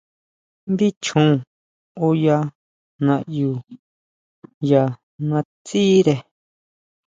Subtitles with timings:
[0.71, 1.31] Ndí chjon
[2.07, 2.37] oyá
[3.05, 3.49] naʼyu
[4.69, 4.83] ya
[5.29, 6.15] natsire.